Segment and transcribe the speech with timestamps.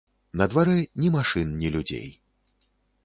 [0.39, 2.09] На дварэ ні машын, ні людзей.